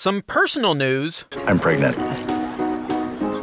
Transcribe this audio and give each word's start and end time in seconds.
some 0.00 0.22
personal 0.22 0.74
news. 0.74 1.26
I'm 1.44 1.58
pregnant. 1.58 1.94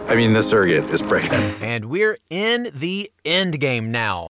I 0.10 0.16
mean, 0.16 0.34
the 0.34 0.42
surrogate 0.42 0.90
is 0.90 1.04
pregnant. 1.04 1.62
And 1.62 1.86
we're 1.86 2.18
in 2.32 2.72
the 2.74 3.12
end 3.24 3.60
game 3.60 3.92
now. 3.92 4.30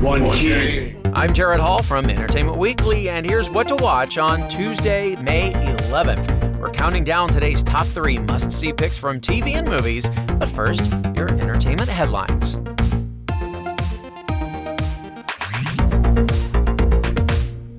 One 0.00 0.30
king. 0.30 0.98
I'm 1.12 1.34
Jared 1.34 1.60
Hall 1.60 1.82
from 1.82 2.08
Entertainment 2.08 2.56
Weekly, 2.56 3.10
and 3.10 3.28
here's 3.28 3.50
what 3.50 3.68
to 3.68 3.76
watch 3.76 4.16
on 4.16 4.48
Tuesday, 4.48 5.14
May 5.16 5.52
11th. 5.90 6.58
We're 6.58 6.70
counting 6.70 7.04
down 7.04 7.28
today's 7.28 7.62
top 7.62 7.86
three 7.86 8.16
must 8.16 8.50
see 8.50 8.72
picks 8.72 8.96
from 8.96 9.20
TV 9.20 9.48
and 9.48 9.68
movies, 9.68 10.08
but 10.38 10.48
first, 10.48 10.90
your 11.14 11.28
entertainment 11.28 11.90
headlines. 11.90 12.56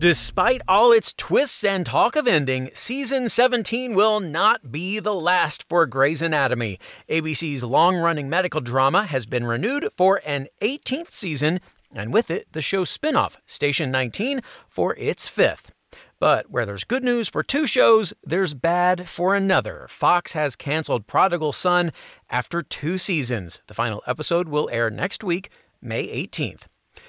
Despite 0.04 0.62
all 0.68 0.92
its 0.92 1.14
twists 1.14 1.64
and 1.64 1.86
talk 1.86 2.18
of 2.18 2.28
ending, 2.28 2.72
season 2.74 3.30
17 3.30 3.96
will 3.96 4.20
not 4.20 4.70
be 4.70 5.00
the 5.00 5.14
last 5.14 5.64
for 5.70 5.86
Grey's 5.86 6.22
Anatomy. 6.22 6.78
ABC's 7.08 7.64
long 7.64 7.96
running 7.96 8.30
medical 8.30 8.60
drama 8.60 9.06
has 9.06 9.26
been 9.26 9.46
renewed 9.46 9.88
for 9.96 10.20
an 10.26 10.50
18th 10.60 11.12
season, 11.12 11.62
and 11.96 12.12
with 12.14 12.30
it, 12.30 12.52
the 12.52 12.62
show's 12.62 12.90
spin 12.90 13.16
off, 13.16 13.38
Station 13.46 13.92
19, 13.92 14.42
for 14.68 14.94
its 14.98 15.30
fifth. 15.30 15.72
But 16.20 16.52
where 16.52 16.66
there's 16.66 16.84
good 16.84 17.06
news 17.06 17.30
for 17.30 17.42
two 17.42 17.66
shows, 17.66 18.12
there's 18.26 18.54
bad 18.54 19.08
for 19.08 19.34
another. 19.36 19.88
Fox 19.90 20.34
has 20.34 20.58
canceled 20.58 21.08
Prodigal 21.08 21.54
Son 21.54 21.94
after 22.30 22.62
two 22.62 22.98
seasons. 22.98 23.62
The 23.68 23.74
final 23.74 24.04
episode 24.06 24.50
will 24.50 24.70
air 24.70 24.90
next 24.90 25.24
week, 25.24 25.50
May 25.82 26.06
18th. 26.08 26.64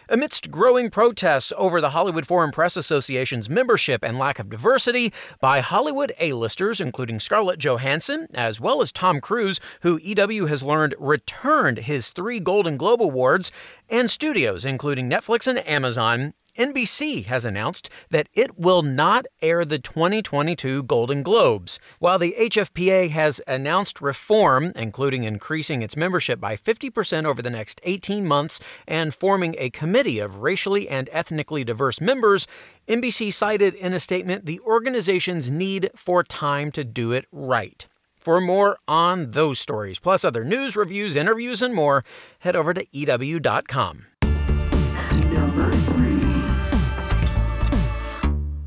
Amidst 0.08 0.50
growing 0.50 0.90
protests 0.90 1.52
over 1.56 1.80
the 1.80 1.90
Hollywood 1.90 2.26
Foreign 2.26 2.50
Press 2.50 2.76
Association's 2.76 3.48
membership 3.48 4.04
and 4.04 4.18
lack 4.18 4.38
of 4.38 4.50
diversity 4.50 5.12
by 5.40 5.60
Hollywood 5.60 6.12
A-listers, 6.18 6.80
including 6.80 7.18
Scarlett 7.18 7.58
Johansson, 7.58 8.28
as 8.34 8.60
well 8.60 8.82
as 8.82 8.92
Tom 8.92 9.20
Cruise, 9.20 9.60
who 9.80 9.98
EW 10.02 10.46
has 10.46 10.62
learned 10.62 10.94
returned 10.98 11.78
his 11.78 12.10
three 12.10 12.38
Golden 12.38 12.76
Globe 12.76 13.00
Awards, 13.00 13.50
and 13.88 14.10
studios, 14.10 14.64
including 14.64 15.08
Netflix 15.08 15.46
and 15.46 15.66
Amazon, 15.66 16.34
NBC 16.56 17.24
has 17.24 17.44
announced 17.44 17.90
that 18.10 18.28
it 18.32 18.56
will 18.56 18.82
not 18.82 19.26
air 19.42 19.64
the 19.64 19.80
2022 19.80 20.84
Golden 20.84 21.24
Globes. 21.24 21.80
While 21.98 22.20
the 22.20 22.36
HFPA 22.38 23.10
has 23.10 23.40
announced 23.48 24.00
reform, 24.00 24.70
including 24.76 25.24
increasing 25.24 25.82
its 25.82 25.96
membership 25.96 26.38
by 26.38 26.56
50% 26.56 27.24
over 27.24 27.42
the 27.42 27.50
next 27.50 27.80
18 27.82 28.24
months 28.24 28.60
and 28.86 29.12
forming 29.12 29.56
a 29.58 29.70
committee 29.70 30.20
of 30.20 30.42
racially 30.42 30.88
and 30.88 31.08
ethnically 31.10 31.64
diverse 31.64 32.00
members, 32.00 32.46
NBC 32.86 33.32
cited 33.32 33.74
in 33.74 33.92
a 33.92 33.98
statement 33.98 34.46
the 34.46 34.60
organization's 34.60 35.50
need 35.50 35.90
for 35.96 36.22
time 36.22 36.70
to 36.70 36.84
do 36.84 37.10
it 37.10 37.24
right. 37.32 37.84
For 38.16 38.40
more 38.40 38.78
on 38.86 39.32
those 39.32 39.58
stories, 39.58 39.98
plus 39.98 40.24
other 40.24 40.44
news, 40.44 40.76
reviews, 40.76 41.16
interviews, 41.16 41.60
and 41.60 41.74
more, 41.74 42.04
head 42.38 42.54
over 42.54 42.72
to 42.72 42.86
EW.com. 42.90 44.06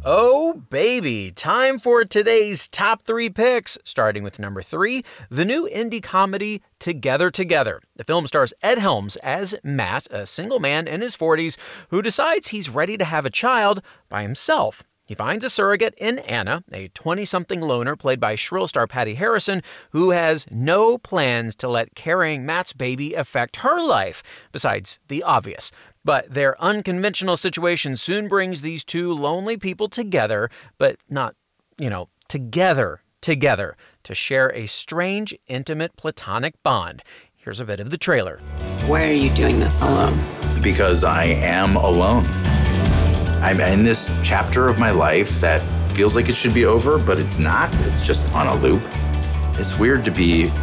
Oh, 0.09 0.53
baby. 0.69 1.31
Time 1.31 1.77
for 1.77 2.05
today's 2.05 2.69
top 2.69 3.01
three 3.01 3.29
picks, 3.29 3.77
starting 3.83 4.23
with 4.23 4.39
number 4.39 4.61
three 4.61 5.03
the 5.29 5.43
new 5.43 5.67
indie 5.67 6.01
comedy 6.01 6.63
Together 6.79 7.29
Together. 7.29 7.81
The 7.97 8.05
film 8.05 8.25
stars 8.25 8.53
Ed 8.63 8.77
Helms 8.77 9.17
as 9.17 9.53
Matt, 9.65 10.07
a 10.09 10.25
single 10.25 10.59
man 10.59 10.87
in 10.87 11.01
his 11.01 11.17
40s 11.17 11.57
who 11.89 12.01
decides 12.01 12.47
he's 12.47 12.69
ready 12.69 12.95
to 12.95 13.03
have 13.03 13.25
a 13.25 13.29
child 13.29 13.81
by 14.07 14.21
himself. 14.21 14.81
He 15.07 15.15
finds 15.15 15.43
a 15.43 15.49
surrogate 15.49 15.93
in 15.97 16.19
Anna, 16.19 16.63
a 16.71 16.87
20 16.89 17.25
something 17.25 17.59
loner 17.59 17.97
played 17.97 18.21
by 18.21 18.35
shrill 18.35 18.67
star 18.69 18.87
Patti 18.87 19.15
Harrison, 19.15 19.61
who 19.91 20.11
has 20.11 20.45
no 20.49 20.97
plans 20.97 21.53
to 21.55 21.67
let 21.67 21.95
carrying 21.95 22.45
Matt's 22.45 22.71
baby 22.71 23.13
affect 23.13 23.57
her 23.57 23.83
life, 23.83 24.23
besides 24.53 24.99
the 25.09 25.23
obvious. 25.23 25.69
But 26.07 26.33
their 26.33 26.55
unconventional 26.63 27.35
situation 27.35 27.97
soon 27.97 28.29
brings 28.29 28.61
these 28.61 28.85
two 28.85 29.11
lonely 29.11 29.57
people 29.57 29.89
together, 29.89 30.49
but 30.77 30.95
not, 31.09 31.35
you 31.77 31.89
know, 31.89 32.07
together, 32.29 33.01
together, 33.19 33.75
to 34.03 34.15
share 34.15 34.49
a 34.55 34.67
strange, 34.67 35.37
intimate, 35.47 35.97
platonic 35.97 36.63
bond. 36.63 37.03
Here's 37.35 37.59
a 37.59 37.65
bit 37.65 37.81
of 37.81 37.89
the 37.89 37.97
trailer. 37.97 38.39
Why 38.85 39.09
are 39.09 39.11
you 39.11 39.29
doing 39.31 39.59
this 39.59 39.81
alone? 39.81 40.17
Because 40.63 41.03
I 41.03 41.25
am 41.25 41.75
alone. 41.75 42.23
I'm 43.43 43.59
in 43.59 43.83
this 43.83 44.09
chapter 44.23 44.69
of 44.69 44.79
my 44.79 44.91
life 44.91 45.41
that 45.41 45.61
feels 45.93 46.15
like 46.15 46.29
it 46.29 46.37
should 46.37 46.53
be 46.53 46.63
over, 46.63 46.97
but 46.97 47.17
it's 47.17 47.37
not. 47.37 47.69
It's 47.81 47.99
just 47.99 48.31
on 48.31 48.47
a 48.47 48.55
loop. 48.55 48.81
It's 49.59 49.77
weird 49.77 50.05
to 50.05 50.11
be 50.11 50.53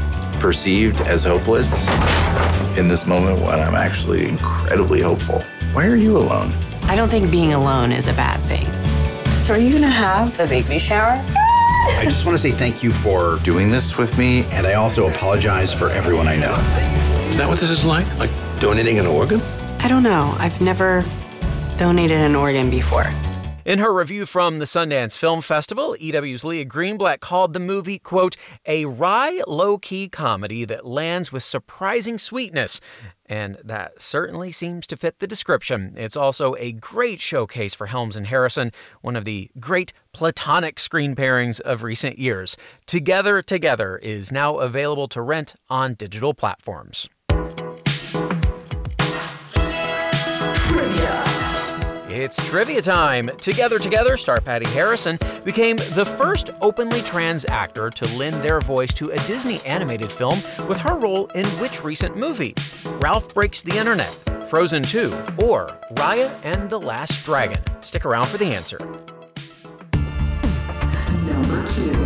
perceived 0.45 1.01
as 1.01 1.25
hopeless 1.25 1.89
in 2.77 2.87
this 2.87 3.07
moment 3.07 3.41
when 3.41 3.59
I'm 3.59 3.75
actually 3.75 4.29
incredibly 4.29 5.01
hopeful. 5.01 5.41
Why 5.73 5.87
are 5.87 5.97
you 5.97 6.19
alone? 6.19 6.53
I 6.83 6.97
don't 6.97 7.09
think 7.09 7.31
being 7.31 7.55
alone 7.55 7.91
is 7.91 8.09
a 8.09 8.13
bad 8.13 8.43
thing. 8.43 8.67
So 9.37 9.55
are 9.55 9.59
you 9.59 9.73
gonna 9.73 9.87
have 9.87 10.37
the 10.37 10.47
baby 10.47 10.79
shower? 10.79 11.13
I 11.97 12.03
just 12.05 12.27
want 12.27 12.37
to 12.37 12.43
say 12.43 12.51
thank 12.51 12.83
you 12.83 12.91
for 12.91 13.39
Doing 13.39 13.71
this 13.71 13.97
with 13.97 14.19
me, 14.19 14.45
and 14.51 14.67
I 14.67 14.75
also 14.75 15.09
apologize 15.09 15.73
for 15.73 15.89
everyone 15.89 16.29
I 16.29 16.37
know. 16.37 16.57
Is 17.31 17.39
that 17.39 17.49
what 17.49 17.59
this 17.59 17.71
is 17.71 17.83
like? 17.83 18.07
Like 18.19 18.31
donating 18.61 18.99
an 18.99 19.07
organ? 19.07 19.41
I 19.79 19.89
don't 19.89 20.03
know. 20.03 20.37
I've 20.39 20.61
never 20.61 21.07
donated 21.79 22.21
an 22.21 22.35
organ 22.35 22.69
before. 22.69 23.11
In 23.65 23.79
her 23.79 23.95
review 23.95 24.27
from 24.27 24.59
the 24.59 24.67
Sundance 24.67 25.17
Film 25.17 25.41
Festival, 25.41 25.97
EW's 25.99 26.45
Leah 26.45 26.67
Greenblatt 26.67 27.21
called 27.21 27.55
the 27.55 27.59
movie, 27.59 27.99
quote, 27.99 28.37
a 28.67 28.85
wry, 28.85 29.41
low 29.47 29.79
key 29.79 30.07
comedy 30.07 30.67
that 30.67 30.85
lands 30.85 31.33
with 31.33 31.43
surprising 31.43 32.19
sweetness. 32.19 32.79
And 33.25 33.57
that 33.65 34.03
certainly 34.03 34.53
seems 34.53 34.87
to 34.89 34.99
fit 34.99 35.19
the 35.19 35.27
description. 35.27 35.95
It's 35.97 36.15
also 36.15 36.55
a 36.59 36.73
great 36.73 37.23
showcase 37.23 37.73
for 37.73 37.87
Helms 37.87 38.17
and 38.17 38.27
Harrison, 38.27 38.71
one 39.01 39.17
of 39.17 39.25
the 39.25 39.51
great 39.59 39.95
platonic 40.13 40.79
screen 40.79 41.17
pairings 41.17 41.59
of 41.61 41.83
recent 41.83 42.19
years. 42.19 42.59
Together 42.85 43.41
Together 43.41 43.97
is 43.97 44.31
now 44.31 44.59
available 44.59 45.09
to 45.09 45.23
rent 45.23 45.55
on 45.71 45.95
digital 45.95 46.35
platforms. 46.35 47.09
It's 52.17 52.37
trivia 52.49 52.81
time. 52.81 53.27
Together 53.39 53.81
Together 53.81 54.17
star 54.17 54.41
Patti 54.41 54.69
Harrison 54.69 55.19
became 55.45 55.77
the 55.97 56.05
first 56.17 56.51
openly 56.63 57.03
trans 57.03 57.45
actor 57.47 57.91
to 57.91 58.17
lend 58.17 58.41
their 58.41 58.61
voice 58.61 58.95
to 58.95 59.11
a 59.11 59.19
Disney 59.27 59.59
animated 59.67 60.13
film 60.13 60.39
with 60.69 60.79
her 60.79 60.97
role 60.97 61.27
in 61.35 61.45
which 61.59 61.83
recent 61.83 62.17
movie? 62.17 62.55
Ralph 63.01 63.35
Breaks 63.35 63.63
the 63.63 63.77
Internet, 63.77 64.13
Frozen 64.49 64.85
2, 64.85 65.13
or 65.39 65.67
Raya 65.95 66.33
and 66.45 66.71
the 66.71 66.79
Last 66.79 67.25
Dragon? 67.25 67.61
Stick 67.81 68.05
around 68.05 68.29
for 68.29 68.39
the 68.39 68.47
answer. 68.47 68.79
Number 71.25 71.67
two. 71.67 72.04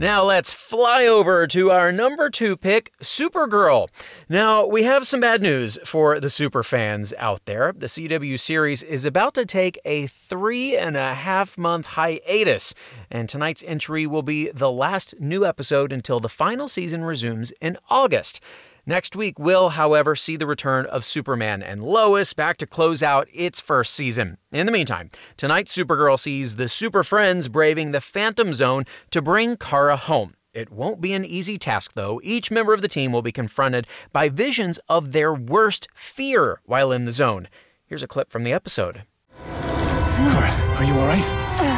Now 0.00 0.24
let's 0.24 0.50
fly 0.50 1.04
over 1.04 1.46
to 1.48 1.70
our 1.70 1.92
number 1.92 2.30
two 2.30 2.56
pick, 2.56 2.90
Supergirl. 3.00 3.90
Now, 4.30 4.64
we 4.64 4.84
have 4.84 5.06
some 5.06 5.20
bad 5.20 5.42
news 5.42 5.78
for 5.84 6.18
the 6.18 6.30
super 6.30 6.62
fans 6.62 7.12
out 7.18 7.44
there. 7.44 7.74
The 7.76 7.84
CW 7.84 8.40
series 8.40 8.82
is 8.82 9.04
about 9.04 9.34
to 9.34 9.44
take 9.44 9.78
a 9.84 10.06
three 10.06 10.74
and 10.74 10.96
a 10.96 11.12
half 11.12 11.58
month 11.58 11.84
hiatus, 11.84 12.72
and 13.10 13.28
tonight's 13.28 13.62
entry 13.66 14.06
will 14.06 14.22
be 14.22 14.50
the 14.52 14.72
last 14.72 15.20
new 15.20 15.44
episode 15.44 15.92
until 15.92 16.18
the 16.18 16.30
final 16.30 16.66
season 16.66 17.04
resumes 17.04 17.52
in 17.60 17.76
August. 17.90 18.40
Next 18.86 19.14
week 19.14 19.38
will, 19.38 19.70
however, 19.70 20.16
see 20.16 20.36
the 20.36 20.46
return 20.46 20.86
of 20.86 21.04
Superman 21.04 21.62
and 21.62 21.82
Lois 21.82 22.32
back 22.32 22.56
to 22.58 22.66
close 22.66 23.02
out 23.02 23.28
its 23.32 23.60
first 23.60 23.94
season. 23.94 24.38
In 24.52 24.66
the 24.66 24.72
meantime, 24.72 25.10
tonight 25.36 25.66
Supergirl 25.66 26.18
sees 26.18 26.56
the 26.56 26.68
Super 26.68 27.02
Friends 27.02 27.48
braving 27.48 27.92
the 27.92 28.00
Phantom 28.00 28.54
Zone 28.54 28.84
to 29.10 29.20
bring 29.22 29.56
Kara 29.56 29.96
home. 29.96 30.34
It 30.52 30.72
won't 30.72 31.00
be 31.00 31.12
an 31.12 31.24
easy 31.24 31.58
task, 31.58 31.92
though. 31.94 32.20
Each 32.24 32.50
member 32.50 32.72
of 32.72 32.82
the 32.82 32.88
team 32.88 33.12
will 33.12 33.22
be 33.22 33.30
confronted 33.30 33.86
by 34.12 34.28
visions 34.28 34.80
of 34.88 35.12
their 35.12 35.32
worst 35.32 35.86
fear 35.94 36.60
while 36.64 36.90
in 36.90 37.04
the 37.04 37.12
zone. 37.12 37.48
Here's 37.86 38.02
a 38.02 38.08
clip 38.08 38.30
from 38.30 38.42
the 38.42 38.52
episode. 38.52 39.04
Kara, 39.46 40.50
are 40.76 40.84
you 40.84 40.94
all 40.94 41.06
right? 41.06 41.24
Uh, 41.60 41.69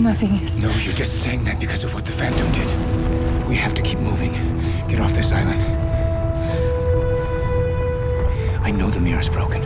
nothing 0.00 0.36
is. 0.36 0.58
No, 0.58 0.70
you're 0.70 0.94
just 0.94 1.22
saying 1.22 1.44
that 1.44 1.58
because 1.60 1.84
of 1.84 1.94
what 1.94 2.04
the 2.04 2.12
Phantom 2.12 2.50
did. 2.52 2.68
We 3.48 3.56
have 3.56 3.74
to 3.74 3.82
keep 3.82 3.98
moving. 3.98 4.32
Get 4.88 5.00
off 5.00 5.12
this 5.12 5.32
island. 5.32 5.62
I 8.64 8.70
know 8.70 8.88
the 8.88 9.00
mirror's 9.00 9.28
broken, 9.28 9.62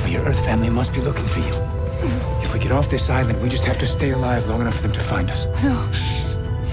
but 0.00 0.10
your 0.10 0.22
Earth 0.22 0.44
family 0.44 0.70
must 0.70 0.92
be 0.92 1.00
looking 1.00 1.26
for 1.26 1.40
you. 1.40 1.52
If 2.42 2.54
we 2.54 2.60
get 2.60 2.72
off 2.72 2.88
this 2.90 3.10
island, 3.10 3.40
we 3.42 3.48
just 3.48 3.64
have 3.64 3.78
to 3.78 3.86
stay 3.86 4.10
alive 4.10 4.46
long 4.48 4.60
enough 4.60 4.76
for 4.76 4.82
them 4.82 4.92
to 4.92 5.00
find 5.00 5.30
us. 5.30 5.46
No, 5.62 5.88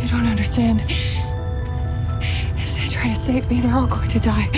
you 0.02 0.08
don't 0.08 0.28
understand. 0.28 0.84
If 2.58 2.76
they 2.76 2.88
try 2.88 3.10
to 3.10 3.16
save 3.16 3.50
me, 3.50 3.62
they're 3.62 3.74
all 3.74 3.88
going 3.88 4.10
to 4.10 4.20
die. 4.20 4.50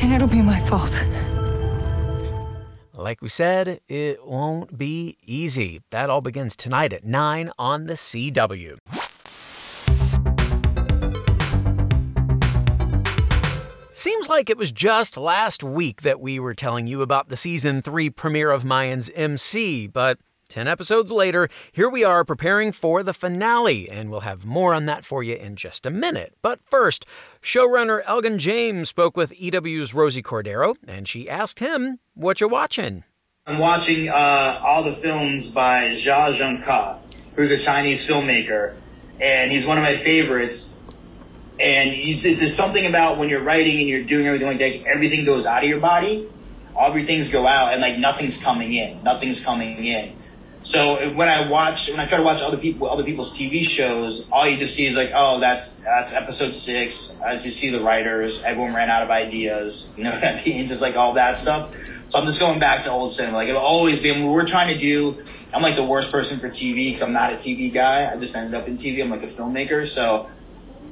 And 0.00 0.12
it'll 0.12 0.28
be 0.28 0.42
my 0.42 0.60
fault. 0.60 1.04
Like 3.04 3.20
we 3.20 3.28
said, 3.28 3.80
it 3.86 4.24
won't 4.24 4.78
be 4.78 5.18
easy. 5.20 5.82
That 5.90 6.08
all 6.08 6.22
begins 6.22 6.56
tonight 6.56 6.90
at 6.94 7.04
9 7.04 7.52
on 7.58 7.84
the 7.84 7.92
CW. 7.92 8.78
Seems 13.92 14.28
like 14.30 14.48
it 14.48 14.56
was 14.56 14.72
just 14.72 15.18
last 15.18 15.62
week 15.62 16.00
that 16.00 16.18
we 16.18 16.40
were 16.40 16.54
telling 16.54 16.86
you 16.86 17.02
about 17.02 17.28
the 17.28 17.36
season 17.36 17.82
3 17.82 18.08
premiere 18.08 18.50
of 18.50 18.62
Mayans 18.62 19.10
MC, 19.14 19.86
but 19.86 20.18
10 20.48 20.68
episodes 20.68 21.10
later, 21.10 21.48
here 21.72 21.88
we 21.88 22.04
are 22.04 22.24
preparing 22.24 22.72
for 22.72 23.02
the 23.02 23.14
finale, 23.14 23.88
and 23.88 24.10
we'll 24.10 24.20
have 24.20 24.44
more 24.44 24.74
on 24.74 24.86
that 24.86 25.04
for 25.04 25.22
you 25.22 25.34
in 25.34 25.56
just 25.56 25.86
a 25.86 25.90
minute. 25.90 26.34
But 26.42 26.60
first, 26.62 27.06
showrunner 27.42 28.02
Elgin 28.06 28.38
James 28.38 28.88
spoke 28.88 29.16
with 29.16 29.32
EW's 29.32 29.94
Rosie 29.94 30.22
Cordero, 30.22 30.76
and 30.86 31.08
she 31.08 31.28
asked 31.28 31.58
him, 31.58 31.98
What 32.14 32.40
you 32.40 32.48
watching? 32.48 33.04
I'm 33.46 33.58
watching 33.58 34.08
uh, 34.08 34.62
all 34.64 34.84
the 34.84 34.96
films 35.02 35.50
by 35.54 35.96
Jia 36.02 36.40
Zhangke, 36.40 36.98
who's 37.36 37.50
a 37.50 37.62
Chinese 37.62 38.08
filmmaker, 38.10 38.74
and 39.20 39.52
he's 39.52 39.66
one 39.66 39.76
of 39.76 39.82
my 39.82 40.02
favorites. 40.02 40.70
And 41.60 42.22
there's 42.22 42.56
something 42.56 42.86
about 42.86 43.18
when 43.18 43.28
you're 43.28 43.44
writing 43.44 43.78
and 43.80 43.88
you're 43.88 44.04
doing 44.04 44.26
everything 44.26 44.48
like 44.48 44.58
that, 44.58 44.88
everything 44.88 45.24
goes 45.26 45.46
out 45.46 45.62
of 45.62 45.68
your 45.68 45.80
body. 45.80 46.28
All 46.74 46.96
your 46.96 47.06
things 47.06 47.30
go 47.30 47.46
out, 47.46 47.72
and 47.72 47.82
like 47.82 47.98
nothing's 47.98 48.40
coming 48.42 48.72
in. 48.72 49.04
Nothing's 49.04 49.42
coming 49.44 49.84
in. 49.84 50.16
So 50.64 51.12
when 51.14 51.28
I 51.28 51.48
watch, 51.50 51.88
when 51.90 52.00
I 52.00 52.08
try 52.08 52.16
to 52.16 52.24
watch 52.24 52.40
other 52.40 52.56
people, 52.56 52.88
other 52.88 53.04
people's 53.04 53.36
TV 53.38 53.64
shows, 53.68 54.24
all 54.32 54.48
you 54.48 54.58
just 54.58 54.72
see 54.74 54.86
is 54.86 54.96
like, 54.96 55.10
oh, 55.14 55.38
that's 55.38 55.70
that's 55.84 56.12
episode 56.14 56.54
six. 56.54 57.12
I 57.24 57.34
just 57.34 57.58
see 57.58 57.70
the 57.70 57.82
writers. 57.82 58.40
Everyone 58.46 58.74
ran 58.74 58.88
out 58.88 59.02
of 59.02 59.10
ideas. 59.10 59.90
You 59.96 60.04
know 60.04 60.10
what 60.10 60.24
I 60.24 60.42
mean? 60.44 60.66
Just 60.66 60.80
like 60.80 60.96
all 60.96 61.14
that 61.14 61.38
stuff. 61.38 61.70
So 62.08 62.18
I'm 62.18 62.26
just 62.26 62.40
going 62.40 62.58
back 62.60 62.84
to 62.84 62.90
old 62.90 63.12
cinema. 63.12 63.36
Like 63.36 63.48
it'll 63.48 63.60
always 63.60 64.02
be. 64.02 64.10
I 64.10 64.16
mean, 64.16 64.30
we're 64.30 64.46
trying 64.46 64.72
to 64.72 64.80
do. 64.80 65.22
I'm 65.52 65.62
like 65.62 65.76
the 65.76 65.84
worst 65.84 66.10
person 66.10 66.40
for 66.40 66.48
TV 66.48 66.88
because 66.88 67.02
I'm 67.02 67.12
not 67.12 67.32
a 67.32 67.36
TV 67.36 67.72
guy. 67.72 68.10
I 68.10 68.18
just 68.18 68.34
ended 68.34 68.54
up 68.54 68.66
in 68.66 68.76
TV. 68.78 69.02
I'm 69.02 69.10
like 69.10 69.22
a 69.22 69.32
filmmaker. 69.36 69.86
So 69.86 70.28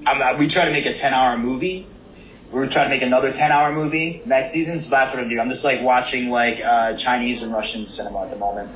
I'm, 0.06 0.38
we 0.38 0.48
try 0.48 0.66
to 0.66 0.72
make 0.72 0.86
a 0.86 0.92
10 0.92 1.12
hour 1.14 1.38
movie. 1.38 1.86
We're 2.52 2.70
trying 2.70 2.90
to 2.90 2.94
make 2.94 3.02
another 3.02 3.32
10 3.32 3.50
hour 3.50 3.72
movie 3.72 4.20
next 4.26 4.52
season. 4.52 4.80
So 4.80 4.90
that's 4.90 5.14
what 5.14 5.22
I'm 5.22 5.28
doing. 5.28 5.40
I'm 5.40 5.48
just 5.48 5.64
like 5.64 5.82
watching 5.82 6.28
like 6.28 6.60
uh, 6.60 6.96
Chinese 6.98 7.42
and 7.42 7.52
Russian 7.52 7.88
cinema 7.88 8.24
at 8.24 8.30
the 8.30 8.36
moment, 8.36 8.70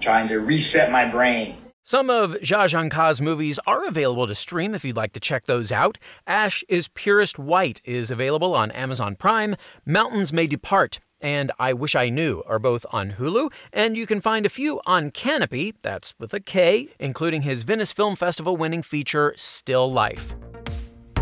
trying 0.00 0.28
to 0.28 0.38
reset 0.38 0.90
my 0.90 1.04
brain. 1.10 1.56
Some 1.82 2.10
of 2.10 2.32
Jia 2.42 2.68
Zhangke's 2.68 3.20
movies 3.20 3.58
are 3.66 3.86
available 3.86 4.26
to 4.26 4.34
stream 4.34 4.74
if 4.74 4.84
you'd 4.84 4.96
like 4.96 5.14
to 5.14 5.20
check 5.20 5.46
those 5.46 5.72
out. 5.72 5.96
Ash 6.26 6.62
is 6.68 6.88
Purest 6.88 7.38
White 7.38 7.80
is 7.84 8.10
available 8.10 8.54
on 8.54 8.70
Amazon 8.72 9.16
Prime. 9.16 9.56
Mountains 9.86 10.32
May 10.32 10.46
Depart 10.46 11.00
and 11.20 11.50
I 11.58 11.72
Wish 11.72 11.94
I 11.94 12.08
Knew 12.08 12.42
are 12.46 12.58
both 12.58 12.84
on 12.90 13.12
Hulu, 13.12 13.50
and 13.72 13.96
you 13.96 14.06
can 14.06 14.20
find 14.20 14.46
a 14.46 14.50
few 14.50 14.80
on 14.86 15.10
Kanopy, 15.10 15.74
that's 15.82 16.14
with 16.18 16.32
a 16.34 16.40
K, 16.40 16.88
including 16.98 17.42
his 17.42 17.62
Venice 17.62 17.92
Film 17.92 18.16
Festival 18.16 18.56
winning 18.56 18.82
feature 18.82 19.34
Still 19.36 19.90
Life. 19.90 20.34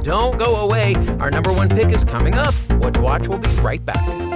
Don't 0.02 0.38
go 0.38 0.56
away. 0.56 0.94
Our 1.19 1.31
number 1.31 1.52
one 1.52 1.69
pick 1.69 1.90
is 1.93 2.05
coming 2.05 2.34
up. 2.34 2.55
What 2.82 2.94
to 2.94 3.00
watch 3.00 3.26
will 3.29 3.38
be 3.38 3.50
right 3.56 3.84
back. 3.84 4.35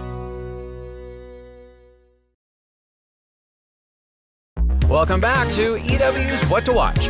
Welcome 4.91 5.21
back 5.21 5.47
to 5.53 5.77
EW's 5.77 6.43
What 6.49 6.65
to 6.65 6.73
Watch. 6.73 7.07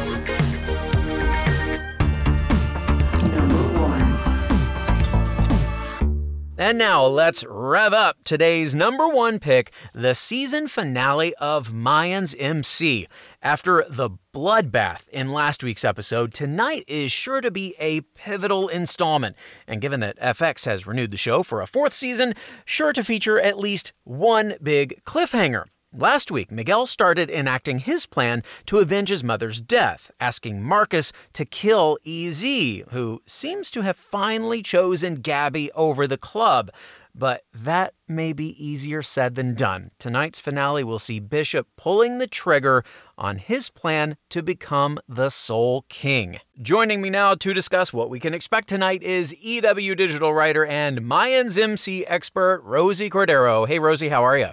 And 6.60 6.78
now 6.78 7.07
let's 7.07 7.44
rev 7.44 7.92
up 7.92 8.18
today's 8.24 8.75
number 8.75 9.07
one 9.07 9.39
pick, 9.39 9.72
the 9.95 10.13
season 10.13 10.68
finale 10.68 11.33
of 11.39 11.69
Mayans 11.69 12.36
MC. 12.38 13.07
After 13.42 13.84
the 13.89 14.12
bloodbath 14.31 15.10
in 15.10 15.34
last 15.34 15.63
week's 15.63 15.84
episode, 15.84 16.36
tonight 16.36 16.84
is 16.88 17.12
sure 17.12 17.42
to 17.42 17.50
be 17.50 17.74
a 17.80 18.01
pivotal 18.01 18.68
installment. 18.68 19.36
And 19.66 19.81
given 19.81 20.01
that 20.01 20.19
FX 20.19 20.66
has 20.66 20.86
renewed 20.86 21.10
the 21.10 21.18
show 21.18 21.42
for 21.42 21.62
a 21.62 21.68
fourth 21.68 21.94
season, 21.94 22.36
sure 22.63 22.94
to 22.94 23.04
feature 23.04 23.39
at 23.39 23.57
least 23.57 23.92
one 24.04 24.54
big 24.62 25.04
cliffhanger. 25.04 25.66
Last 25.93 26.31
week, 26.31 26.51
Miguel 26.51 26.88
started 26.88 27.29
enacting 27.29 27.79
his 27.79 28.05
plan 28.05 28.43
to 28.67 28.79
avenge 28.79 29.09
his 29.09 29.25
mother's 29.25 29.59
death, 29.59 30.09
asking 30.21 30.63
Marcus 30.63 31.11
to 31.33 31.43
kill 31.43 31.97
EZ, 32.05 32.43
who 32.91 33.21
seems 33.25 33.69
to 33.71 33.81
have 33.81 33.97
finally 33.97 34.61
chosen 34.61 35.15
Gabby 35.15 35.69
over 35.73 36.07
the 36.07 36.17
club. 36.17 36.71
But 37.13 37.43
that 37.53 37.93
may 38.07 38.31
be 38.31 38.55
easier 38.65 39.01
said 39.01 39.35
than 39.35 39.53
done. 39.53 39.91
Tonight's 39.99 40.39
finale 40.39 40.85
will 40.85 40.97
see 40.97 41.19
Bishop 41.19 41.67
pulling 41.75 42.19
the 42.19 42.27
trigger 42.27 42.85
on 43.17 43.38
his 43.38 43.69
plan 43.69 44.15
to 44.29 44.41
become 44.41 44.97
the 45.09 45.27
Soul 45.27 45.83
King. 45.89 46.39
Joining 46.61 47.01
me 47.01 47.09
now 47.09 47.35
to 47.35 47.53
discuss 47.53 47.91
what 47.91 48.09
we 48.09 48.21
can 48.21 48.33
expect 48.33 48.69
tonight 48.69 49.03
is 49.03 49.35
EW 49.43 49.95
digital 49.95 50.33
writer 50.33 50.65
and 50.65 51.01
Mayans 51.01 51.61
MC 51.61 52.05
expert 52.05 52.61
Rosie 52.63 53.09
Cordero. 53.09 53.67
Hey, 53.67 53.77
Rosie, 53.77 54.07
how 54.07 54.23
are 54.23 54.38
you? 54.38 54.51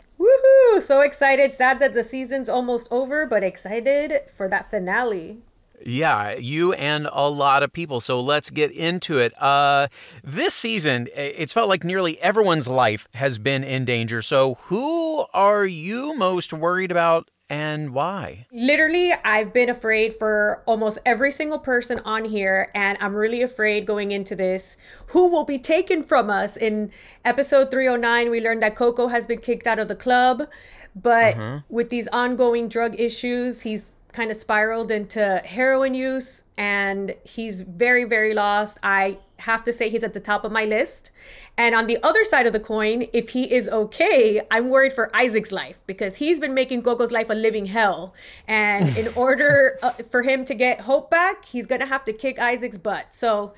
So 0.80 1.00
excited. 1.00 1.52
Sad 1.52 1.80
that 1.80 1.94
the 1.94 2.04
season's 2.04 2.48
almost 2.48 2.88
over, 2.90 3.26
but 3.26 3.42
excited 3.42 4.22
for 4.34 4.48
that 4.48 4.70
finale. 4.70 5.42
Yeah, 5.84 6.34
you 6.34 6.72
and 6.72 7.08
a 7.12 7.28
lot 7.28 7.62
of 7.62 7.72
people. 7.72 8.00
So 8.00 8.20
let's 8.20 8.50
get 8.50 8.70
into 8.70 9.18
it. 9.18 9.40
Uh, 9.40 9.88
this 10.24 10.54
season, 10.54 11.08
it's 11.14 11.52
felt 11.52 11.68
like 11.68 11.84
nearly 11.84 12.20
everyone's 12.20 12.68
life 12.68 13.08
has 13.14 13.38
been 13.38 13.64
in 13.64 13.84
danger. 13.84 14.22
So, 14.22 14.54
who 14.54 15.26
are 15.32 15.66
you 15.66 16.14
most 16.14 16.52
worried 16.52 16.90
about 16.90 17.30
and 17.50 17.94
why? 17.94 18.46
Literally, 18.52 19.12
I've 19.24 19.52
been 19.52 19.70
afraid 19.70 20.14
for 20.14 20.62
almost 20.66 20.98
every 21.06 21.30
single 21.30 21.58
person 21.58 22.00
on 22.04 22.24
here, 22.26 22.70
and 22.74 22.98
I'm 23.00 23.14
really 23.14 23.42
afraid 23.42 23.86
going 23.86 24.12
into 24.12 24.36
this 24.36 24.76
who 25.08 25.28
will 25.28 25.44
be 25.44 25.58
taken 25.58 26.02
from 26.02 26.28
us. 26.28 26.56
In 26.56 26.90
episode 27.24 27.70
309, 27.70 28.30
we 28.30 28.40
learned 28.40 28.62
that 28.62 28.76
Coco 28.76 29.08
has 29.08 29.26
been 29.26 29.40
kicked 29.40 29.66
out 29.66 29.78
of 29.78 29.88
the 29.88 29.96
club, 29.96 30.48
but 30.94 31.34
Uh-huh. 31.36 31.60
with 31.68 31.90
these 31.90 32.08
ongoing 32.08 32.68
drug 32.68 32.98
issues, 32.98 33.62
he's 33.62 33.92
kind 34.12 34.30
of 34.30 34.36
spiraled 34.36 34.90
into 34.90 35.42
heroin 35.44 35.94
use 35.94 36.42
and 36.56 37.14
he's 37.24 37.60
very 37.60 38.04
very 38.04 38.34
lost. 38.34 38.78
I 38.82 39.18
have 39.40 39.62
to 39.64 39.72
say 39.72 39.88
he's 39.90 40.02
at 40.02 40.14
the 40.14 40.18
top 40.20 40.44
of 40.44 40.50
my 40.50 40.64
list. 40.64 41.12
And 41.56 41.74
on 41.74 41.86
the 41.86 41.98
other 42.02 42.24
side 42.24 42.46
of 42.46 42.52
the 42.52 42.58
coin 42.60 43.04
if 43.12 43.28
he 43.30 43.52
is 43.52 43.68
okay 43.68 44.40
i'm 44.50 44.68
worried 44.70 44.92
for 44.92 45.14
isaac's 45.14 45.52
life 45.52 45.80
because 45.86 46.16
he's 46.16 46.40
been 46.40 46.54
making 46.54 46.82
coco's 46.82 47.12
life 47.12 47.28
a 47.30 47.34
living 47.34 47.66
hell. 47.66 48.14
And 48.48 48.96
in 48.96 49.08
order 49.26 49.78
uh, 49.82 49.90
for 50.10 50.22
him 50.22 50.44
to 50.46 50.54
get 50.54 50.80
hope 50.80 51.10
back 51.10 51.44
he's 51.44 51.66
gonna 51.66 51.86
have 51.86 52.04
to 52.06 52.12
kick 52.12 52.40
isaac's 52.40 52.78
butt. 52.78 53.14
So 53.14 53.52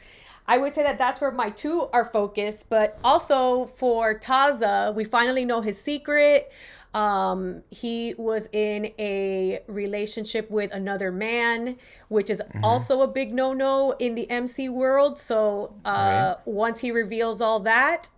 I 0.49 0.58
would 0.58 0.75
say 0.75 0.82
that 0.82 0.99
that's 0.99 1.20
where 1.20 1.30
my 1.30 1.50
two 1.50 1.88
are 1.92 2.04
focused, 2.04 2.68
but 2.68 2.99
also 3.04 3.66
for 3.66 4.18
Taza, 4.18 4.92
we 4.96 5.04
finally 5.04 5.44
know 5.44 5.60
his 5.60 5.80
secret. 5.80 6.50
Um, 6.92 7.62
he 7.70 8.14
was 8.18 8.49
in 8.52 8.90
a 8.99 9.62
relationship 9.68 10.50
with 10.50 10.75
another 10.75 11.12
man, 11.12 11.76
which 12.09 12.30
is 12.30 12.42
also 12.62 13.02
a 13.02 13.09
big 13.09 13.32
no 13.32 13.52
no 13.52 13.94
in 13.99 14.14
the 14.14 14.28
MC 14.30 14.68
world. 14.68 15.18
So 15.18 15.75
uh, 15.85 16.35
once 16.44 16.80
he 16.80 16.90
reveals 16.90 17.40
all 17.40 17.61
that 17.61 18.11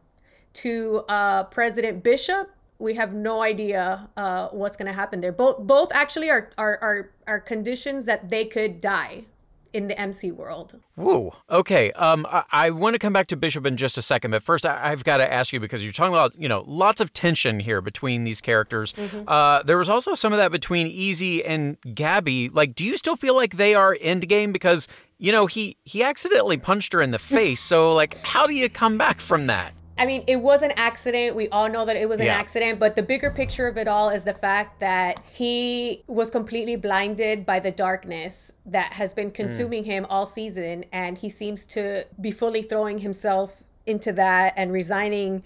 to 0.55 1.05
uh, 1.09 1.45
President 1.45 2.03
Bishop, 2.03 2.51
we 2.79 2.95
have 2.95 3.13
no 3.13 3.43
idea 3.43 4.09
uh, 4.17 4.49
what's 4.49 4.77
going 4.77 4.87
to 4.89 4.93
happen 4.93 5.21
there. 5.21 5.33
Both 5.33 5.59
both 5.59 5.93
actually 5.93 6.31
are, 6.31 6.51
are 6.57 6.79
are 6.81 7.11
are 7.27 7.41
conditions 7.41 8.07
that 8.07 8.31
they 8.31 8.45
could 8.45 8.81
die 8.81 9.25
in 9.73 9.89
the 9.89 9.99
MC 9.99 10.31
world. 10.31 10.79
Woo. 10.97 11.33
Okay. 11.51 11.93
Um, 11.93 12.27
I, 12.29 12.45
I 12.53 12.71
want 12.71 12.95
to 12.95 12.99
come 12.99 13.13
back 13.13 13.27
to 13.29 13.37
Bishop 13.37 13.67
in 13.67 13.77
just 13.77 13.97
a 13.97 14.03
second, 14.03 14.31
but 14.31 14.43
first 14.43 14.67
I, 14.67 14.91
have 14.91 15.05
got 15.05 15.19
to 15.19 15.33
ask 15.33 15.53
you 15.53 15.61
because 15.61 15.83
you're 15.83 15.93
talking 15.93 16.13
about 16.13 16.39
you 16.39 16.49
know 16.49 16.65
lots 16.67 17.01
of 17.01 17.13
tension 17.13 17.61
here 17.61 17.81
between 17.81 18.25
these 18.25 18.41
characters. 18.41 18.93
Mm-hmm. 18.93 19.23
Uh, 19.27 19.63
there 19.63 19.79
was 19.79 19.89
also 19.89 20.15
some 20.15 20.33
of 20.33 20.39
that 20.39 20.53
between 20.53 20.87
EZ 20.87 21.43
and 21.47 21.77
Gabby. 21.95 22.49
Like, 22.49 22.75
do 22.75 22.85
you 22.85 22.97
still 22.97 23.17
feel 23.17 23.35
like 23.35 23.57
they 23.57 23.75
are 23.75 23.97
endgame 23.97 24.53
because 24.53 24.89
you 25.19 25.33
know 25.33 25.47
he 25.47 25.77
he 25.85 26.03
accidentally 26.03 26.57
punched 26.57 26.93
her 26.93 27.03
in 27.03 27.11
the 27.11 27.19
face? 27.19 27.61
so 27.61 27.93
like, 27.93 28.19
how 28.23 28.47
do 28.47 28.55
you 28.55 28.69
come 28.69 28.99
back 28.99 29.21
from 29.21 29.47
that? 29.47 29.73
I 30.03 30.05
mean, 30.05 30.25
it 30.27 30.41
was 30.41 30.63
an 30.63 30.73
accident. 30.75 31.37
We 31.37 31.49
all 31.51 31.69
know 31.69 31.85
that 31.85 31.95
it 31.95 32.09
was 32.09 32.19
an 32.19 32.27
yeah. 32.27 32.35
accident, 32.35 32.81
but 32.81 32.97
the 32.97 33.05
bigger 33.05 33.31
picture 33.31 33.69
of 33.69 33.79
it 33.79 33.87
all 33.87 34.09
is 34.09 34.25
the 34.25 34.33
fact 34.33 34.81
that 34.81 35.23
he 35.31 36.03
was 36.09 36.29
completely 36.29 36.75
blinded 36.75 37.47
by 37.47 37.61
the 37.61 37.71
darkness 37.71 38.51
that 38.67 38.95
has 38.95 39.15
been 39.15 39.29
hmm. 39.29 39.35
consuming 39.35 39.85
mm. 39.85 39.87
him 39.87 40.07
all 40.11 40.27
season. 40.27 40.85
And 40.91 41.17
he 41.17 41.29
seems 41.29 41.65
to 41.67 42.05
be 42.21 42.33
fully 42.33 42.63
throwing 42.63 42.99
himself 42.99 43.63
into 43.87 44.13
that 44.15 44.55
and 44.57 44.73
resigning 44.73 45.45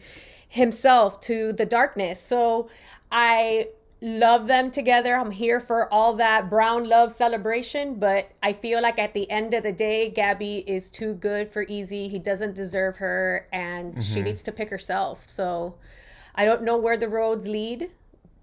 himself 0.49 1.21
to 1.21 1.53
the 1.53 1.67
darkness. 1.67 2.19
So 2.19 2.71
I 3.13 3.69
love 4.01 4.47
them 4.47 4.71
together. 4.71 5.15
I'm 5.15 5.31
here 5.31 5.61
for 5.61 5.93
all 5.93 6.15
that 6.15 6.51
brown 6.51 6.89
love 6.89 7.13
celebration, 7.13 7.99
but 7.99 8.31
I 8.43 8.53
feel 8.53 8.83
like 8.83 8.99
at 8.99 9.15
the 9.15 9.31
end 9.31 9.55
of 9.55 9.63
the 9.63 9.73
day, 9.73 10.11
Gabby 10.11 10.59
is 10.67 10.91
too 10.91 11.15
good 11.15 11.49
for 11.49 11.67
EZ. 11.69 11.91
He 11.91 12.19
doesn't 12.19 12.55
deserve 12.55 12.97
her, 12.97 13.49
and 13.53 13.95
mm-hmm. 13.95 14.03
she 14.03 14.23
needs 14.23 14.43
to 14.45 14.53
pick 14.53 14.71
herself. 14.71 15.29
So 15.29 15.77
I 16.35 16.45
don't 16.45 16.63
know 16.63 16.77
where 16.77 16.97
the 16.97 17.09
roads 17.09 17.49
lead, 17.49 17.91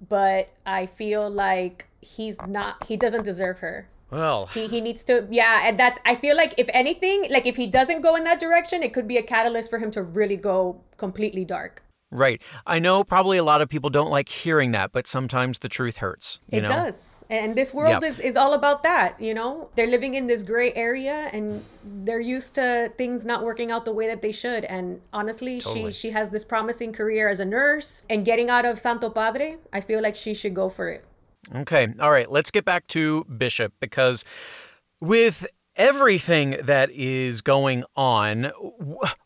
but 0.09 0.49
I 0.65 0.87
feel 0.87 1.29
like 1.29 1.87
he's 2.01 2.37
not, 2.47 2.83
he 2.85 2.97
doesn't 2.97 3.23
deserve 3.23 3.59
her. 3.59 3.87
Well, 4.09 4.45
he, 4.47 4.67
he 4.67 4.81
needs 4.81 5.03
to, 5.05 5.27
yeah. 5.31 5.67
And 5.67 5.79
that's, 5.79 5.99
I 6.05 6.15
feel 6.15 6.35
like 6.35 6.53
if 6.57 6.69
anything, 6.71 7.25
like 7.31 7.47
if 7.47 7.55
he 7.55 7.65
doesn't 7.65 8.01
go 8.01 8.15
in 8.15 8.23
that 8.25 8.39
direction, 8.39 8.83
it 8.83 8.93
could 8.93 9.07
be 9.07 9.17
a 9.17 9.23
catalyst 9.23 9.71
for 9.71 9.79
him 9.79 9.89
to 9.91 10.03
really 10.03 10.37
go 10.37 10.81
completely 10.97 11.45
dark. 11.45 11.83
Right. 12.13 12.41
I 12.67 12.79
know 12.79 13.03
probably 13.03 13.37
a 13.37 13.43
lot 13.43 13.61
of 13.61 13.69
people 13.69 13.89
don't 13.89 14.11
like 14.11 14.29
hearing 14.29 14.71
that, 14.71 14.91
but 14.91 15.07
sometimes 15.07 15.59
the 15.59 15.69
truth 15.69 15.97
hurts. 15.97 16.39
it 16.49 16.61
know? 16.61 16.67
does. 16.67 17.15
And 17.29 17.55
this 17.55 17.73
world 17.73 18.03
yep. 18.03 18.03
is, 18.03 18.19
is 18.19 18.37
all 18.37 18.53
about 18.53 18.83
that, 18.83 19.19
you 19.19 19.33
know? 19.33 19.69
They're 19.75 19.87
living 19.87 20.13
in 20.13 20.27
this 20.27 20.43
gray 20.43 20.71
area 20.73 21.29
and 21.33 21.63
they're 22.03 22.19
used 22.19 22.53
to 22.55 22.91
things 22.97 23.25
not 23.25 23.43
working 23.43 23.71
out 23.71 23.85
the 23.85 23.93
way 23.93 24.07
that 24.07 24.21
they 24.21 24.31
should. 24.31 24.65
And 24.65 25.01
honestly, 25.11 25.59
totally. 25.59 25.91
she 25.91 26.09
she 26.09 26.11
has 26.11 26.29
this 26.29 26.45
promising 26.45 26.93
career 26.93 27.29
as 27.29 27.39
a 27.39 27.45
nurse 27.45 28.03
and 28.09 28.23
getting 28.23 28.49
out 28.49 28.65
of 28.65 28.77
Santo 28.77 29.09
Padre, 29.09 29.57
I 29.71 29.81
feel 29.81 30.01
like 30.01 30.15
she 30.15 30.35
should 30.35 30.53
go 30.53 30.69
for 30.69 30.89
it. 30.89 31.05
Okay. 31.55 31.87
All 31.99 32.11
right. 32.11 32.29
Let's 32.29 32.51
get 32.51 32.65
back 32.65 32.85
to 32.87 33.23
Bishop 33.23 33.73
because 33.79 34.23
with 35.01 35.47
everything 35.75 36.57
that 36.63 36.91
is 36.91 37.41
going 37.41 37.83
on, 37.95 38.51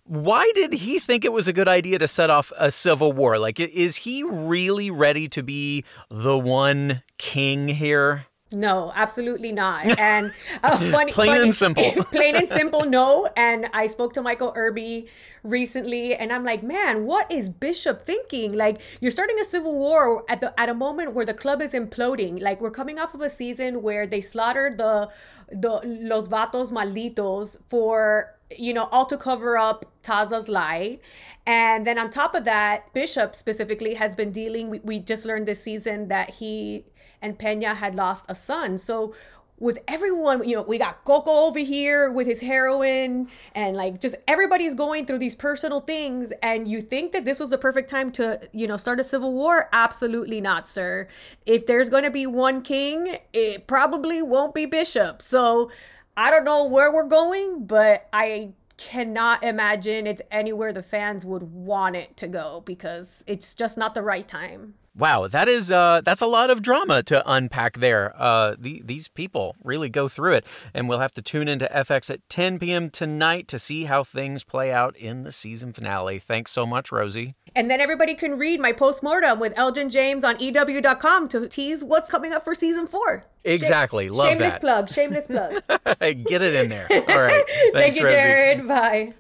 why 0.03 0.51
did 0.55 0.73
he 0.73 0.99
think 0.99 1.25
it 1.25 1.31
was 1.31 1.47
a 1.47 1.53
good 1.53 1.67
idea 1.67 1.99
to 1.99 2.07
set 2.07 2.29
off 2.29 2.51
a 2.57 2.71
civil 2.71 3.11
war? 3.11 3.37
Like, 3.37 3.59
is 3.59 3.97
he 3.97 4.23
really 4.23 4.89
ready 4.89 5.27
to 5.29 5.43
be 5.43 5.83
the 6.09 6.37
one 6.37 7.03
king 7.17 7.67
here? 7.67 8.25
No, 8.51 8.93
absolutely 8.95 9.51
not. 9.51 9.85
And 9.99 10.31
uh, 10.63 10.77
funny, 10.77 11.11
plain 11.11 11.29
funny, 11.29 11.43
and 11.43 11.55
simple. 11.55 11.83
plain 12.11 12.35
and 12.35 12.47
simple, 12.59 12.85
no. 12.85 13.29
And 13.35 13.67
I 13.73 13.87
spoke 13.87 14.13
to 14.13 14.21
Michael 14.21 14.53
Irby 14.55 15.07
recently, 15.43 16.15
and 16.15 16.31
I'm 16.31 16.45
like, 16.45 16.63
man, 16.63 17.05
what 17.05 17.29
is 17.31 17.49
Bishop 17.49 18.03
thinking? 18.03 18.53
Like, 18.53 18.81
you're 19.01 19.11
starting 19.11 19.37
a 19.39 19.45
civil 19.45 19.77
war 19.77 20.23
at 20.29 20.39
the 20.39 20.57
at 20.59 20.69
a 20.69 20.73
moment 20.73 21.13
where 21.13 21.25
the 21.25 21.33
club 21.33 21.61
is 21.61 21.71
imploding. 21.73 22.41
Like, 22.41 22.61
we're 22.61 22.71
coming 22.71 22.99
off 22.99 23.13
of 23.13 23.21
a 23.21 23.29
season 23.29 23.81
where 23.81 24.07
they 24.07 24.21
slaughtered 24.21 24.77
the 24.77 25.09
the 25.51 25.81
los 25.83 26.29
vatos 26.29 26.71
malditos 26.71 27.57
for 27.67 28.36
you 28.55 28.73
know, 28.73 28.85
all 28.91 29.05
to 29.05 29.17
cover 29.17 29.57
up 29.57 29.85
Taza's 30.03 30.47
lie. 30.47 30.99
And 31.45 31.85
then 31.85 31.97
on 31.97 32.09
top 32.09 32.35
of 32.35 32.45
that, 32.45 32.93
Bishop 32.93 33.35
specifically 33.35 33.95
has 33.95 34.15
been 34.15 34.31
dealing, 34.31 34.69
we, 34.69 34.79
we 34.79 34.99
just 34.99 35.25
learned 35.25 35.47
this 35.47 35.61
season 35.61 36.07
that 36.09 36.29
he 36.31 36.85
and 37.21 37.37
Pena 37.37 37.73
had 37.73 37.95
lost 37.95 38.25
a 38.29 38.35
son. 38.35 38.77
So 38.77 39.15
with 39.59 39.79
everyone, 39.87 40.47
you 40.47 40.55
know, 40.55 40.61
we 40.61 40.77
got 40.77 41.03
Coco 41.03 41.31
over 41.31 41.57
here 41.57 42.11
with 42.11 42.27
his 42.27 42.41
heroin, 42.41 43.27
and 43.55 43.75
like 43.75 43.99
just 43.99 44.15
everybody's 44.27 44.75
going 44.75 45.07
through 45.07 45.17
these 45.17 45.33
personal 45.33 45.79
things. 45.79 46.31
And 46.43 46.67
you 46.67 46.81
think 46.81 47.11
that 47.13 47.25
this 47.25 47.39
was 47.39 47.49
the 47.49 47.57
perfect 47.57 47.89
time 47.89 48.11
to, 48.11 48.39
you 48.51 48.67
know, 48.67 48.77
start 48.77 48.99
a 48.99 49.03
civil 49.03 49.33
war? 49.33 49.67
Absolutely 49.73 50.41
not, 50.41 50.67
sir. 50.67 51.07
If 51.47 51.65
there's 51.65 51.89
going 51.89 52.03
to 52.03 52.11
be 52.11 52.27
one 52.27 52.61
king, 52.61 53.17
it 53.33 53.65
probably 53.65 54.21
won't 54.21 54.53
be 54.53 54.67
Bishop. 54.67 55.23
So 55.23 55.71
I 56.17 56.31
don't 56.31 56.45
know 56.45 56.65
where 56.65 56.91
we're 56.91 57.03
going, 57.03 57.65
but 57.67 58.09
I 58.11 58.53
cannot 58.77 59.43
imagine 59.43 60.07
it's 60.07 60.21
anywhere 60.31 60.73
the 60.73 60.81
fans 60.81 61.23
would 61.23 61.43
want 61.43 61.95
it 61.95 62.17
to 62.17 62.27
go 62.27 62.63
because 62.65 63.23
it's 63.27 63.53
just 63.53 63.77
not 63.77 63.93
the 63.93 64.01
right 64.01 64.27
time. 64.27 64.73
Wow, 64.97 65.27
that 65.27 65.47
is 65.47 65.69
uh, 65.69 66.01
that's 66.03 66.21
a 66.21 66.25
lot 66.25 66.49
of 66.49 66.63
drama 66.63 67.03
to 67.03 67.21
unpack 67.31 67.77
there. 67.79 68.13
Uh, 68.17 68.55
the, 68.57 68.81
these 68.83 69.07
people 69.07 69.55
really 69.63 69.89
go 69.89 70.07
through 70.07 70.33
it, 70.33 70.45
and 70.73 70.89
we'll 70.89 70.99
have 70.99 71.13
to 71.13 71.21
tune 71.21 71.47
into 71.47 71.69
FX 71.71 72.09
at 72.09 72.27
10 72.29 72.57
p.m. 72.57 72.89
tonight 72.89 73.47
to 73.49 73.59
see 73.59 73.83
how 73.83 74.03
things 74.03 74.43
play 74.43 74.71
out 74.71 74.97
in 74.97 75.23
the 75.23 75.31
season 75.31 75.71
finale. 75.71 76.17
Thanks 76.17 76.51
so 76.51 76.65
much, 76.65 76.91
Rosie. 76.91 77.35
And 77.55 77.69
then 77.69 77.79
everybody 77.79 78.15
can 78.15 78.39
read 78.39 78.59
my 78.59 78.71
postmortem 78.71 79.39
with 79.39 79.53
Elgin 79.55 79.89
James 79.89 80.23
on 80.23 80.39
EW.com 80.39 81.27
to 81.29 81.47
tease 81.47 81.83
what's 81.83 82.09
coming 82.09 82.33
up 82.33 82.43
for 82.43 82.55
season 82.55 82.87
four. 82.87 83.25
Exactly. 83.43 84.09
Love 84.09 84.29
shameless 84.29 84.53
that. 84.53 84.61
plug. 84.61 84.89
Shameless 84.89 85.27
plug. 85.27 85.61
Get 85.99 86.41
it 86.41 86.55
in 86.55 86.69
there. 86.69 86.87
All 86.91 87.21
right. 87.21 87.43
Thanks, 87.73 87.73
Thank 87.73 87.95
you, 87.97 88.03
Rosie. 88.03 88.15
Jared. 88.15 88.67
Bye. 88.67 89.13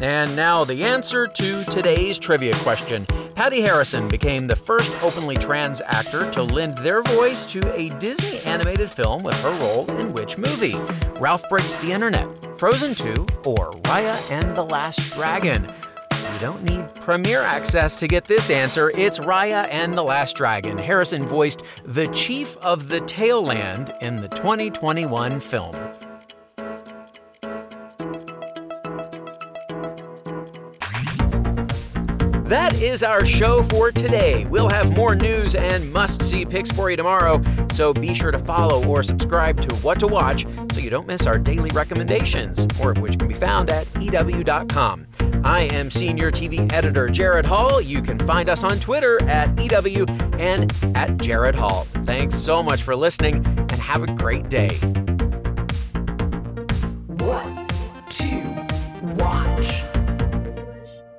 And 0.00 0.36
now 0.36 0.64
the 0.64 0.84
answer 0.84 1.26
to 1.26 1.64
today's 1.64 2.18
trivia 2.18 2.54
question. 2.56 3.06
Patti 3.34 3.62
Harrison 3.62 4.08
became 4.08 4.46
the 4.46 4.56
first 4.56 4.90
openly 5.02 5.36
trans 5.36 5.80
actor 5.80 6.30
to 6.32 6.42
lend 6.42 6.78
their 6.78 7.02
voice 7.02 7.46
to 7.46 7.74
a 7.74 7.88
Disney 7.98 8.40
animated 8.40 8.90
film 8.90 9.22
with 9.22 9.38
her 9.40 9.56
role 9.60 9.90
in 9.98 10.12
which 10.12 10.36
movie? 10.36 10.76
Ralph 11.18 11.48
Breaks 11.48 11.76
the 11.78 11.92
Internet, 11.92 12.58
Frozen 12.58 12.94
2, 12.94 13.26
or 13.44 13.70
Raya 13.82 14.30
and 14.30 14.56
the 14.56 14.64
Last 14.64 14.98
Dragon? 15.14 15.66
You 16.10 16.40
don't 16.40 16.62
need 16.64 16.94
premiere 16.96 17.40
access 17.40 17.96
to 17.96 18.06
get 18.06 18.24
this 18.24 18.50
answer. 18.50 18.90
It's 18.94 19.20
Raya 19.20 19.66
and 19.70 19.96
the 19.96 20.04
Last 20.04 20.36
Dragon. 20.36 20.76
Harrison 20.76 21.22
voiced 21.22 21.62
the 21.84 22.06
chief 22.08 22.58
of 22.58 22.88
the 22.88 23.00
Tailland 23.00 23.96
in 24.02 24.16
the 24.16 24.28
2021 24.28 25.40
film. 25.40 25.74
That 32.46 32.80
is 32.80 33.02
our 33.02 33.24
show 33.24 33.64
for 33.64 33.90
today. 33.90 34.44
We'll 34.44 34.68
have 34.68 34.94
more 34.96 35.16
news 35.16 35.56
and 35.56 35.92
must 35.92 36.24
see 36.24 36.44
picks 36.44 36.70
for 36.70 36.88
you 36.90 36.96
tomorrow, 36.96 37.42
so 37.72 37.92
be 37.92 38.14
sure 38.14 38.30
to 38.30 38.38
follow 38.38 38.86
or 38.86 39.02
subscribe 39.02 39.60
to 39.62 39.74
What 39.76 39.98
to 39.98 40.06
Watch 40.06 40.46
so 40.72 40.78
you 40.78 40.88
don't 40.88 41.08
miss 41.08 41.26
our 41.26 41.38
daily 41.38 41.70
recommendations, 41.70 42.64
more 42.78 42.92
of 42.92 42.98
which 42.98 43.18
can 43.18 43.26
be 43.26 43.34
found 43.34 43.68
at 43.68 43.88
EW.com. 44.00 45.08
I 45.42 45.62
am 45.72 45.90
Senior 45.90 46.30
TV 46.30 46.72
Editor 46.72 47.08
Jared 47.08 47.46
Hall. 47.46 47.80
You 47.80 48.00
can 48.00 48.16
find 48.20 48.48
us 48.48 48.62
on 48.62 48.78
Twitter 48.78 49.20
at 49.24 49.48
EW 49.60 50.06
and 50.38 50.72
at 50.96 51.16
Jared 51.16 51.56
Hall. 51.56 51.88
Thanks 52.04 52.36
so 52.36 52.62
much 52.62 52.84
for 52.84 52.94
listening 52.94 53.44
and 53.44 53.72
have 53.72 54.04
a 54.04 54.06
great 54.06 54.48
day. 54.48 54.78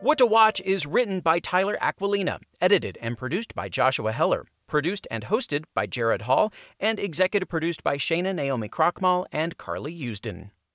What 0.08 0.20
to 0.20 0.26
Watch 0.26 0.62
is 0.62 0.86
written 0.86 1.20
by 1.20 1.40
Tyler 1.40 1.78
Aquilina, 1.82 2.40
edited 2.62 2.98
and 3.02 3.18
produced 3.18 3.54
by 3.54 3.68
Joshua 3.68 4.14
Heller, 4.14 4.46
produced 4.66 5.06
and 5.12 5.26
hosted 5.26 5.66
by 5.76 5.86
Jared 5.86 6.22
Hall, 6.22 6.54
and 6.80 6.98
executive 6.98 7.50
produced 7.50 7.84
by 7.84 7.98
Shana 7.98 8.34
Naomi 8.34 8.70
Krochmal 8.70 9.26
and 9.34 9.58
Carly 9.58 9.94
Usden. 9.94 10.52